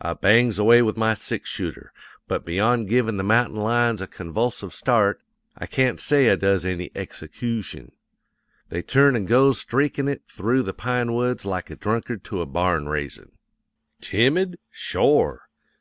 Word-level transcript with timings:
I 0.00 0.12
bangs 0.12 0.60
away 0.60 0.80
with 0.82 0.96
my 0.96 1.14
six 1.14 1.48
shooter, 1.50 1.92
but 2.28 2.44
beyond 2.44 2.88
givin' 2.88 3.16
the 3.16 3.24
mountain 3.24 3.56
lions 3.56 4.00
a 4.00 4.06
convulsive 4.06 4.72
start 4.72 5.20
I 5.58 5.66
can't 5.66 5.98
say 5.98 6.30
I 6.30 6.36
does 6.36 6.64
any 6.64 6.88
execootion. 6.90 7.90
They 8.68 8.82
turns 8.82 9.16
an' 9.16 9.24
goes 9.26 9.58
streakin' 9.58 10.06
it 10.06 10.22
through 10.28 10.62
the 10.62 10.72
pine 10.72 11.14
woods 11.14 11.44
like 11.44 11.68
a 11.68 11.74
drunkard 11.74 12.22
to 12.26 12.40
a 12.42 12.46
barn 12.46 12.88
raisin'. 12.88 13.32
"Timid? 14.00 14.60
Shore! 14.70 15.48